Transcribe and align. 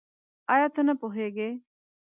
آيا 0.53 0.67
ته 0.75 0.81
نه 0.87 0.93
پوهېږې؟ 1.01 1.49